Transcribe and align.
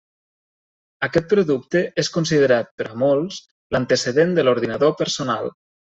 Aquest 1.07 1.27
producte 1.33 1.83
és 2.03 2.09
considerat 2.15 2.71
-per 2.79 2.87
a 2.87 2.97
molts- 3.03 3.41
l'antecedent 3.77 4.37
de 4.39 4.47
l'ordinador 4.49 4.95
personal. 5.03 5.55